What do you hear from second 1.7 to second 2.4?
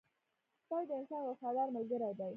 ملګری دی